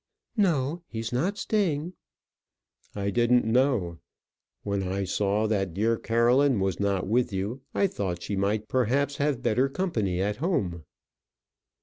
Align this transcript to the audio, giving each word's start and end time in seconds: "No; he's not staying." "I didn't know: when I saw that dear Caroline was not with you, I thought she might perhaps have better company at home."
"No; 0.35 0.81
he's 0.87 1.13
not 1.13 1.37
staying." 1.37 1.93
"I 2.95 3.11
didn't 3.11 3.45
know: 3.45 3.99
when 4.63 4.81
I 4.81 5.03
saw 5.03 5.45
that 5.45 5.75
dear 5.75 5.95
Caroline 5.95 6.59
was 6.59 6.79
not 6.79 7.05
with 7.05 7.31
you, 7.31 7.61
I 7.75 7.85
thought 7.85 8.23
she 8.23 8.35
might 8.35 8.67
perhaps 8.67 9.17
have 9.17 9.43
better 9.43 9.69
company 9.69 10.19
at 10.19 10.37
home." 10.37 10.85